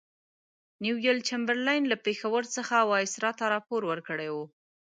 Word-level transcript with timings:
نیویل 0.83 1.19
چمبرلین 1.27 1.83
له 1.91 1.97
پېښور 2.05 2.43
څخه 2.55 2.77
وایسرا 2.91 3.31
ته 3.39 3.45
راپور 3.53 3.81
ورکړی 3.87 4.29
وو. 4.31 4.45